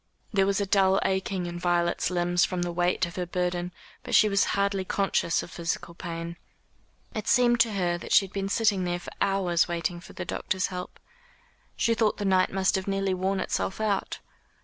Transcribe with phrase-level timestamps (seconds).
[0.33, 4.15] There was a dull aching in Violet's limbs from the weight of her burden, but
[4.15, 6.37] she was hardly conscious of physical pain.
[7.13, 10.25] It seemed to her that she had been sitting there for hours waiting for the
[10.25, 10.99] doctor's help.
[11.75, 14.17] She thought the night must have nearly worn itself out.